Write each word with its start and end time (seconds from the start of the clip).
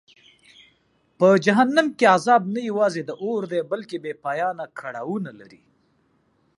په 1.17 1.27
جهنم 1.45 1.87
کې 1.97 2.05
عذاب 2.15 2.43
نه 2.55 2.61
یوازې 2.69 3.01
د 3.05 3.11
اور 3.23 3.41
دی 3.51 3.59
بلکه 3.71 3.95
بېپایانه 4.03 4.65
کړاوونه 4.79 5.31
لري. 5.39 5.61